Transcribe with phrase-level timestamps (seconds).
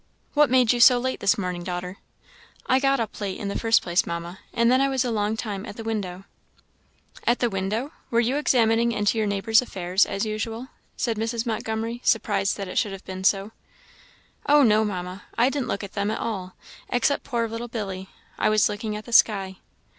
[0.33, 1.97] "What made you so late this morning, daughter?"
[2.65, 5.37] "I got up late, in the first place, Mamma; and then I was a long
[5.37, 6.23] time at the window."
[7.27, 7.91] "At the window?
[8.09, 11.45] Were you examining into your neighbours' affairs, as usual?" said Mrs.
[11.45, 13.51] Montgomery, surprised that it should have been so.
[14.49, 16.55] "Oh, no, Mamma, I didn't look at them at all,
[16.89, 18.09] except poor little Billy.
[18.39, 19.57] I was looking at the sky."